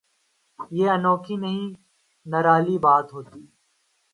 [0.71, 1.67] یہ انوکھی نہیں
[2.25, 3.41] نرالی بات ہوتی۔